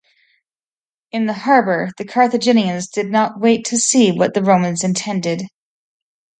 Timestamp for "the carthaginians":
1.99-2.87